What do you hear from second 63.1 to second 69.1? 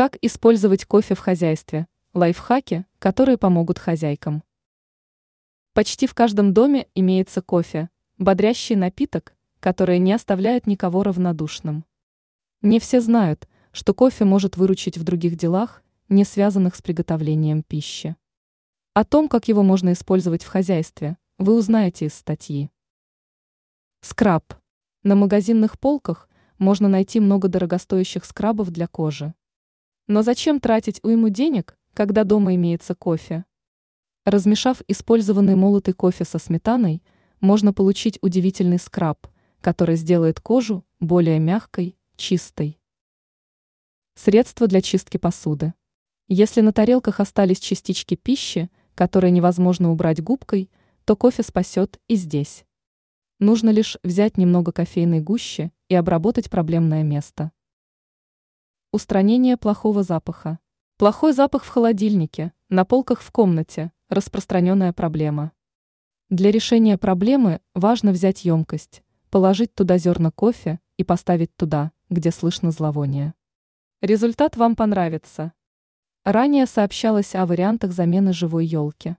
в комнате– распространенная проблема. Для решения проблемы важно взять емкость,